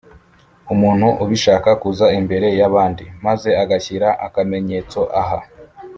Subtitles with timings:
[0.73, 5.39] umuntu ubishaka kuza imbere y’abandi, maze agashyira akamenyetso aha